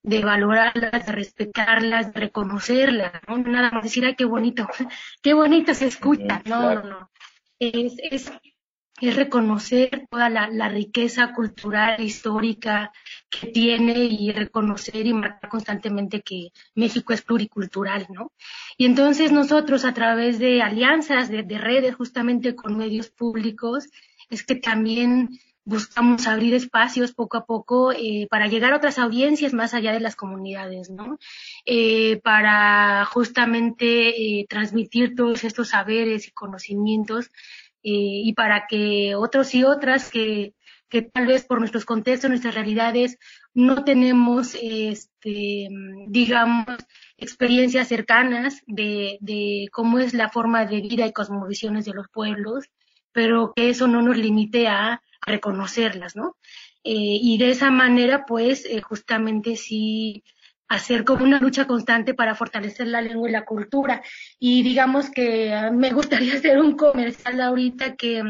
[0.03, 3.39] de valorarlas, de respetarlas, de reconocerlas, ¿no?
[3.39, 4.69] Nada más decir, ay, qué bonito,
[5.23, 7.11] qué bonito se escucha, no, no, no.
[7.61, 8.33] Es, es,
[9.01, 12.93] es reconocer toda la, la, riqueza cultural, histórica
[13.31, 18.33] que tiene y reconocer y marcar constantemente que México es pluricultural, ¿no?
[18.77, 23.89] Y entonces nosotros a través de alianzas, de redes justamente con medios públicos,
[24.31, 25.31] es que también
[25.69, 30.01] buscamos abrir espacios poco a poco eh, para llegar a otras audiencias más allá de
[30.01, 31.19] las comunidades, ¿no?
[31.67, 37.31] Eh, para justamente transmitir todos estos saberes y conocimientos
[37.83, 40.53] y para que otros y otras que,
[40.89, 43.19] que tal vez por nuestros contextos, nuestras realidades,
[43.55, 45.69] no tenemos, este,
[46.09, 46.67] digamos,
[47.17, 52.71] experiencias cercanas de, de cómo es la forma de vida y cosmovisiones de los pueblos,
[53.13, 56.37] pero que eso no nos limite a, reconocerlas, ¿no?
[56.85, 60.25] Eh, y de esa manera, pues, eh, justamente sí
[60.69, 64.03] hacer como una lucha constante para fortalecer la lengua y la cultura.
[64.39, 68.23] Y digamos que me gustaría hacer un comercial ahorita que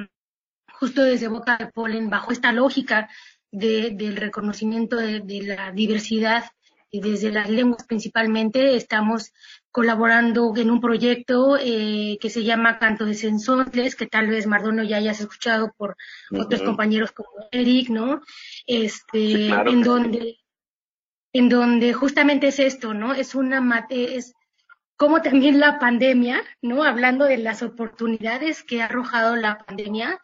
[0.78, 3.08] justo desde Boca de Polen, bajo esta lógica
[3.50, 6.44] de, del reconocimiento de, la diversidad
[6.90, 9.32] y desde las lenguas principalmente, estamos
[9.70, 14.82] colaborando en un proyecto eh, que se llama Canto de Sensontles, que tal vez Mardono
[14.82, 15.96] ya hayas escuchado por
[16.32, 18.20] otros compañeros como Eric, ¿no?
[18.66, 20.38] Este, en donde
[21.32, 23.12] en donde justamente es esto, ¿no?
[23.14, 24.34] Es una es
[24.96, 26.82] como también la pandemia, ¿no?
[26.82, 30.20] Hablando de las oportunidades que ha arrojado la pandemia,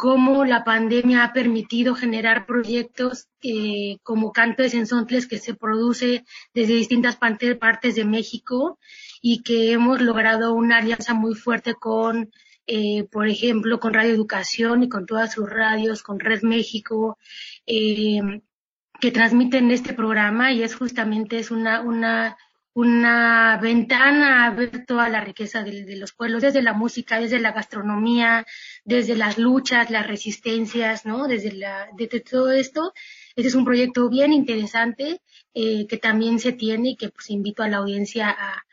[0.00, 6.24] cómo la pandemia ha permitido generar proyectos eh, como Canto de Sensontles que se produce
[6.54, 8.78] desde distintas partes de México
[9.20, 12.30] y que hemos logrado una alianza muy fuerte con,
[12.66, 17.18] eh, por ejemplo, con Radio Educación y con todas sus radios, con Red México,
[17.66, 18.22] eh,
[19.02, 22.38] que transmiten este programa y es justamente es una, una
[22.72, 27.52] una ventana a ver toda la riqueza de, los pueblos, desde la música, desde la
[27.52, 28.46] gastronomía,
[28.84, 31.26] desde las luchas, las resistencias, ¿no?
[31.26, 31.88] Desde, la,
[32.30, 32.92] todo esto.
[33.34, 35.20] Este es un proyecto bien interesante
[35.54, 38.64] eh, que también se tiene y que pues invito a la audiencia a,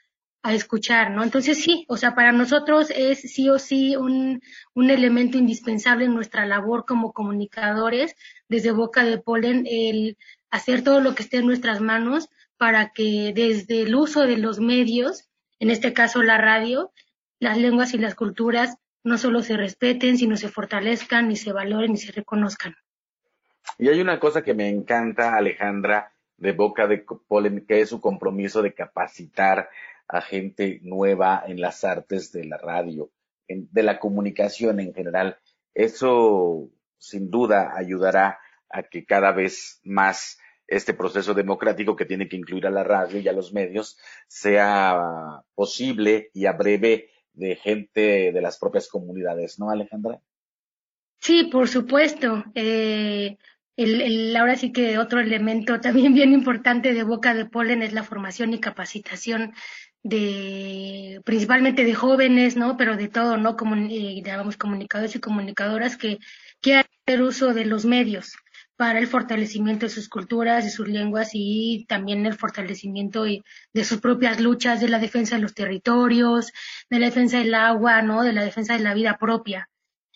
[0.43, 1.23] a escuchar, ¿no?
[1.23, 4.41] Entonces sí, o sea, para nosotros es sí o sí un,
[4.73, 8.15] un elemento indispensable en nuestra labor como comunicadores
[8.47, 10.17] desde Boca de Polen el
[10.49, 14.59] hacer todo lo que esté en nuestras manos para que desde el uso de los
[14.59, 15.29] medios,
[15.59, 16.91] en este caso la radio,
[17.39, 21.93] las lenguas y las culturas no solo se respeten, sino se fortalezcan y se valoren
[21.93, 22.75] y se reconozcan.
[23.77, 27.05] Y hay una cosa que me encanta, Alejandra, de Boca de
[27.67, 29.69] que es su compromiso de capacitar
[30.07, 33.11] a gente nueva en las artes de la radio,
[33.47, 35.37] de la comunicación en general.
[35.73, 38.39] Eso sin duda ayudará
[38.69, 43.19] a que cada vez más este proceso democrático que tiene que incluir a la radio
[43.19, 43.97] y a los medios
[44.27, 50.19] sea posible y a breve de gente de las propias comunidades, ¿no, Alejandra?
[51.19, 52.43] Sí, por supuesto.
[52.55, 53.37] Eh,
[53.77, 58.03] el, ahora sí que otro elemento también bien importante de Boca de Polen es la
[58.03, 59.53] formación y capacitación
[60.03, 62.77] de principalmente de jóvenes, ¿no?
[62.77, 63.55] Pero de todo, ¿no?
[63.55, 64.23] Como eh,
[64.57, 66.17] comunicadores y comunicadoras que
[66.61, 68.35] quieran hacer uso de los medios
[68.77, 73.99] para el fortalecimiento de sus culturas, de sus lenguas y también el fortalecimiento de sus
[73.99, 76.53] propias luchas, de la defensa de los territorios,
[76.89, 78.23] de la defensa del agua, ¿no?
[78.23, 79.69] De la defensa de la vida propia.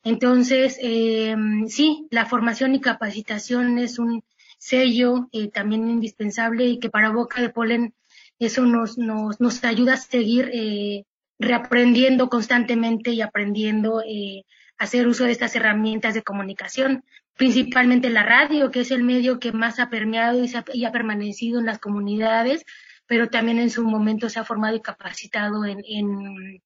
[0.04, 1.36] Entonces, eh,
[1.68, 4.24] sí, la formación y capacitación es un
[4.58, 7.96] sello eh, también indispensable y que para Boca de Polen
[8.38, 11.06] eso nos, nos, nos ayuda a seguir eh,
[11.40, 14.46] reaprendiendo constantemente y aprendiendo eh,
[14.78, 17.04] hacer uso de estas herramientas de comunicación
[17.36, 21.66] principalmente la radio, que es el medio que más ha permeado y, ha, permanecido en
[21.66, 22.66] las comunidades,
[23.08, 26.62] pero también en su momento se ha formado y capacitado en, en,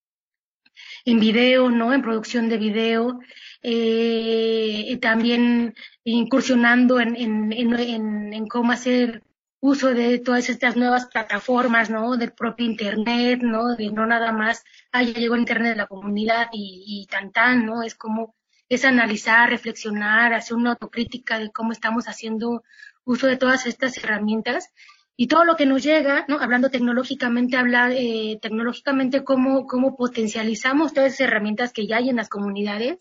[1.06, 1.94] en video, ¿no?
[1.94, 3.20] En producción de video,
[3.62, 9.24] eh, también incursionando en, en, en, en, cómo hacer
[9.60, 12.18] uso de todas estas nuevas plataformas, ¿no?
[12.18, 13.76] Del propio Internet, ¿no?
[13.76, 17.32] De no nada más, ah, ya llegó el Internet de la comunidad y, y tan
[17.32, 17.82] tan, ¿no?
[17.82, 18.36] Es como
[18.70, 22.64] es analizar, reflexionar, hacer una autocrítica de cómo estamos haciendo
[23.04, 24.70] uso de todas estas herramientas
[25.18, 26.40] y todo lo que nos llega, ¿no?
[26.40, 32.18] Hablando tecnológicamente, hablar eh, tecnológicamente cómo, cómo potencializamos todas esas herramientas que ya hay en
[32.18, 32.98] las comunidades,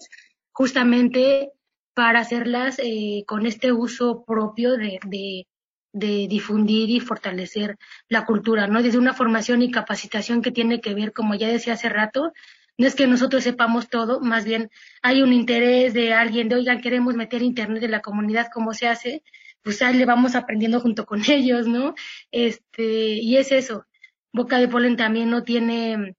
[0.53, 1.51] justamente
[1.95, 5.47] para hacerlas eh, con este uso propio de, de,
[5.93, 8.83] de difundir y fortalecer la cultura, ¿no?
[8.83, 12.33] Desde una formación y capacitación que tiene que ver, como ya decía hace rato,
[12.77, 14.70] no es que nosotros sepamos todo, más bien
[15.03, 18.89] hay un interés de alguien de, oigan, queremos meter internet en la comunidad, ¿cómo se
[18.89, 19.22] hace?
[19.62, 21.95] Pues ahí le vamos aprendiendo junto con ellos, ¿no?
[22.31, 23.87] Este, y es eso.
[24.33, 26.16] Boca de Polen también no tiene,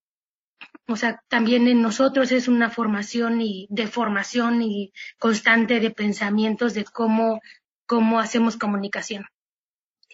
[0.88, 6.74] o sea, también en nosotros es una formación y de formación y constante de pensamientos
[6.74, 7.42] de cómo,
[7.86, 9.26] cómo hacemos comunicación.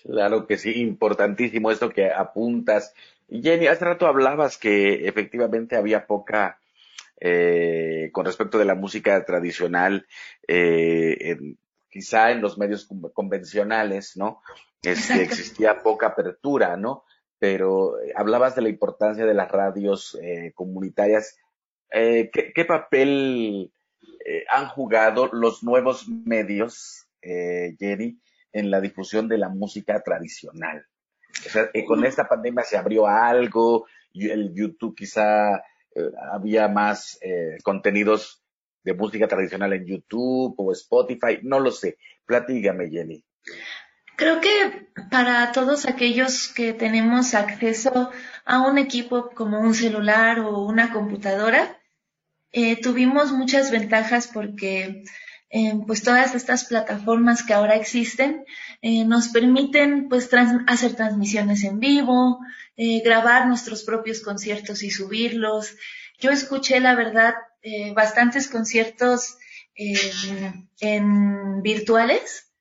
[0.03, 2.95] Claro que sí, importantísimo esto que apuntas.
[3.31, 6.59] Jenny, hace rato hablabas que efectivamente había poca,
[7.19, 10.05] eh, con respecto de la música tradicional,
[10.47, 11.37] eh,
[11.91, 14.41] quizá en los medios convencionales, ¿no?
[14.81, 17.03] Este, existía poca apertura, ¿no?
[17.37, 21.37] Pero eh, hablabas de la importancia de las radios eh, comunitarias.
[21.91, 23.71] Eh, ¿qué, papel
[24.49, 28.19] han jugado los nuevos medios, Jenny,
[28.53, 30.85] en la difusión de la música tradicional?
[31.49, 35.63] Sea, con esta pandemia se abrió algo, el YouTube quizá
[36.31, 37.19] había más
[37.63, 38.41] contenidos
[38.83, 41.97] de música tradicional en YouTube o Spotify, no lo sé.
[42.25, 43.23] Platígame, Jenny.
[44.15, 48.11] Creo que para todos aquellos que tenemos acceso
[48.45, 51.79] a un equipo como un celular o una computadora,
[52.51, 55.03] eh, tuvimos muchas ventajas porque
[55.51, 58.45] eh, pues todas estas plataformas que ahora existen
[58.81, 60.29] eh, nos permiten pues
[60.67, 62.39] hacer transmisiones en vivo,
[63.03, 65.75] grabar nuestros propios conciertos y subirlos.
[66.19, 67.35] Yo escuché la verdad
[67.93, 69.37] bastantes conciertos
[69.75, 72.51] en virtuales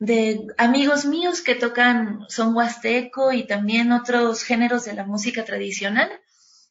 [0.00, 6.10] de amigos míos que tocan son huasteco y también otros géneros de la música tradicional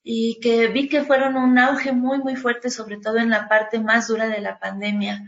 [0.01, 3.79] y que vi que fueron un auge muy muy fuerte sobre todo en la parte
[3.79, 5.23] más dura de la pandemia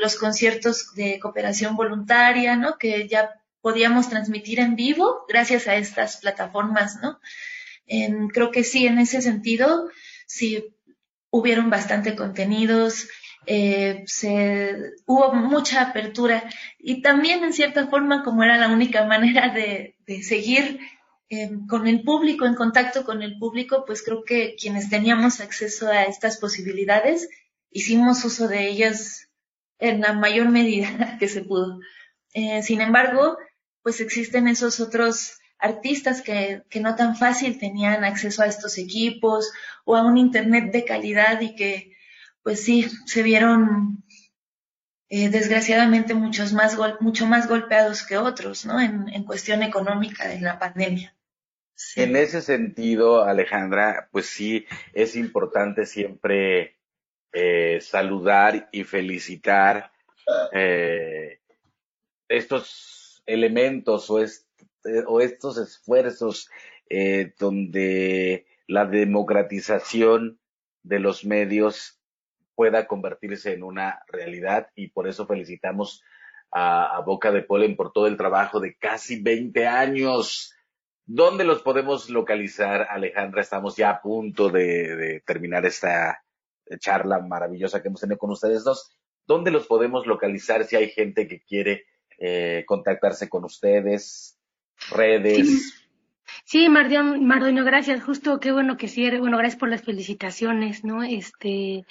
[0.00, 3.30] los conciertos de cooperación voluntaria no que ya
[3.60, 7.18] podíamos transmitir en vivo gracias a estas plataformas no
[8.32, 9.90] creo que sí en ese sentido
[10.26, 10.76] sí
[11.30, 13.08] hubieron bastante contenidos
[13.50, 16.44] eh, se, hubo mucha apertura
[16.78, 20.80] y también en cierta forma como era la única manera de, seguir
[21.30, 25.88] eh, con el público, en contacto con el público, pues creo que quienes teníamos acceso
[25.88, 27.30] a estas posibilidades
[27.70, 29.27] hicimos uso de ellas
[29.78, 31.80] en la mayor medida que se pudo.
[32.34, 33.38] Eh, sin embargo,
[33.82, 39.52] pues existen esos otros artistas que, que, no tan fácil tenían acceso a estos equipos
[39.84, 41.98] o a un internet de calidad y que
[42.48, 44.02] pues sí, se vieron
[45.10, 48.80] eh, desgraciadamente muchos más mucho más golpeados que otros, ¿no?
[48.80, 51.14] En, cuestión económica de la pandemia.
[51.94, 54.64] En ese sentido, Alejandra, pues sí,
[54.94, 56.77] es importante siempre
[57.32, 59.92] eh, saludar y felicitar
[60.52, 61.40] eh,
[62.28, 64.18] estos elementos o,
[65.06, 66.48] o estos esfuerzos
[67.38, 70.40] donde la democratización
[70.82, 72.00] de los medios
[72.54, 76.02] pueda convertirse en una realidad y por eso felicitamos
[76.50, 80.54] a, Boca de Polen por todo el trabajo de casi 20 años.
[81.06, 83.42] ¿Dónde los podemos localizar, Alejandra?
[83.42, 86.22] Estamos ya a punto de, terminar esta
[86.78, 88.90] charla maravillosa que hemos tenido con ustedes dos.
[89.26, 91.84] ¿Dónde los podemos localizar si hay gente que quiere
[92.18, 94.38] eh, contactarse con ustedes?
[94.90, 95.86] Redes.
[96.44, 98.02] Sí, Mardoño, gracias.
[98.02, 99.08] Justo qué bueno que sí.
[99.18, 101.02] Bueno, gracias por las felicitaciones, ¿no?
[101.02, 101.84] Este,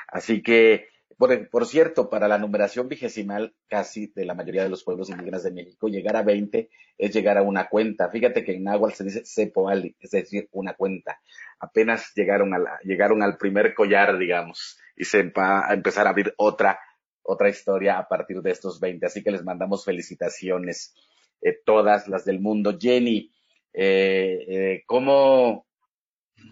[0.09, 0.89] Así que,
[1.19, 5.53] por, cierto, para la numeración vigesimal casi de la mayoría de los pueblos indígenas de
[5.53, 8.11] México, llegar a 20 es llegar a una cuenta.
[8.11, 11.21] Fíjate que en náhuatl se dice sepoali, es decir, una cuenta.
[11.59, 16.35] Apenas llegaron, a llegaron al primer collar, digamos, y se va a empezar a abrir
[16.39, 16.79] otra,
[17.23, 19.07] otra historia a partir de estos 20.
[19.07, 20.95] Así que les mandamos felicitaciones,
[21.43, 22.77] eh, todas las del mundo.
[22.81, 23.31] Jenny,
[23.73, 25.67] eh, eh, ¿cómo,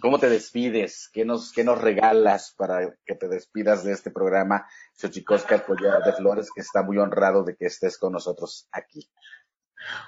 [0.00, 1.10] ¿Cómo te despides?
[1.12, 6.12] ¿Qué nos, qué nos regalas para que te despidas de este programa Xochicosca Collar de
[6.12, 9.08] Flores, que está muy honrado de que estés con nosotros aquí?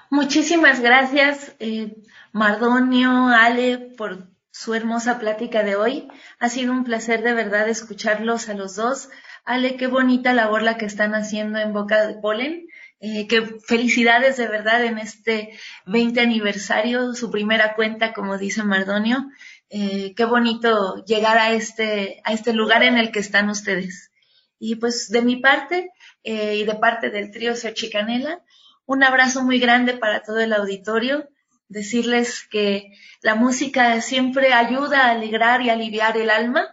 [0.09, 1.95] Muchísimas gracias, eh,
[2.31, 4.27] Mardonio, Ale, por
[4.57, 6.07] su hermosa plática de hoy.
[6.39, 9.09] Ha sido un placer de verdad escucharlos a los dos.
[9.45, 12.67] Ale, qué bonita labor la que están haciendo en Boca de Polen.
[12.99, 15.55] Eh, qué felicidades de verdad en este
[15.85, 19.27] 20 aniversario, su primera cuenta, como dice Mardonio.
[19.69, 24.11] Eh, qué bonito llegar a este, a este lugar en el que están ustedes.
[24.57, 25.91] Y pues de mi parte
[26.23, 28.41] eh, y de parte del trío Chicanela,
[28.87, 31.29] un abrazo muy grande para todo el auditorio.
[31.69, 36.65] Decirles que la música siempre ayuda a alegrar y aliviar el alma.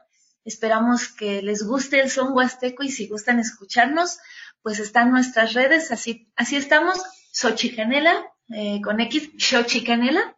[0.45, 4.19] Esperamos que les guste el son huasteco y si gustan escucharnos,
[4.63, 5.91] pues están nuestras redes.
[5.91, 7.03] Así, así estamos.
[7.33, 10.37] Xochicanela, eh, con X, Xochicanela.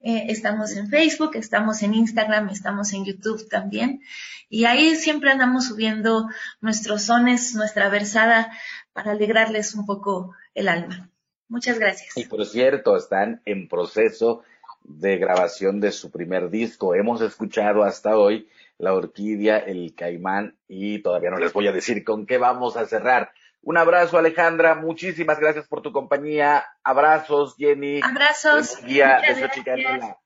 [0.00, 4.02] Eh, estamos en Facebook, estamos en Instagram, estamos en YouTube también.
[4.50, 6.28] Y ahí siempre andamos subiendo
[6.60, 8.52] nuestros sones, nuestra versada
[8.92, 11.10] para alegrarles un poco el alma.
[11.54, 12.16] Muchas gracias.
[12.16, 14.42] Y por cierto, están en proceso
[14.82, 16.96] de grabación de su primer disco.
[16.96, 22.02] Hemos escuchado hasta hoy La Orquídea, El Caimán y todavía no les voy a decir
[22.02, 23.30] con qué vamos a cerrar.
[23.62, 24.74] Un abrazo, Alejandra.
[24.74, 26.64] Muchísimas gracias por tu compañía.
[26.82, 28.00] Abrazos, Jenny.
[28.02, 28.84] Abrazos.
[28.84, 30.16] Guía de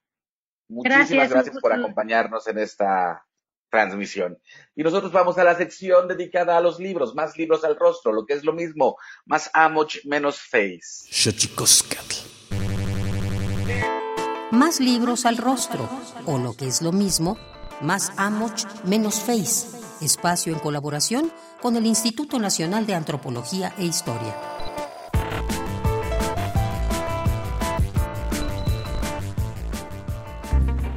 [0.67, 3.23] Muchísimas gracias por acompañarnos en esta
[3.69, 4.37] transmisión.
[4.75, 8.25] Y nosotros vamos a la sección dedicada a los libros, más libros al rostro, lo
[8.25, 11.07] que es lo mismo, más amoch, menos face.
[14.51, 15.89] Más libros al rostro,
[16.25, 17.37] o lo que es lo mismo,
[17.81, 19.67] más amoch, menos face.
[20.01, 24.58] Espacio en colaboración con el Instituto Nacional de Antropología e Historia.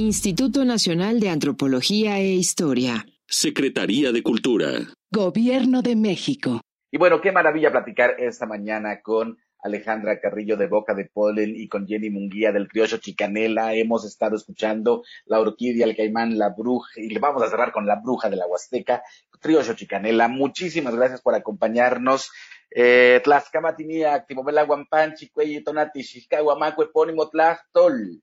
[0.00, 3.04] Instituto Nacional de Antropología e Historia.
[3.26, 4.68] Secretaría de Cultura.
[5.10, 6.60] Gobierno de México.
[6.92, 11.66] Y bueno, qué maravilla platicar esta mañana con Alejandra Carrillo de Boca de Polen y
[11.66, 13.74] con Jenny Munguía del Criollo Chicanela.
[13.74, 17.84] Hemos estado escuchando La Orquídea, el Caimán, La Bruja, y le vamos a cerrar con
[17.84, 19.02] La Bruja de la Huasteca,
[19.40, 20.28] Criollo Chicanela.
[20.28, 22.30] Muchísimas gracias por acompañarnos.
[22.70, 28.22] Eh, Tlaxcamatinía, Timomela Guampanchi, Cuello Tonati, Xiscahuamaco, Epónimo Tlachtol.